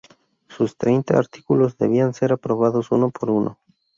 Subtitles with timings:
[0.49, 3.59] Sus treinta artículos debían ser aprobados uno por uno.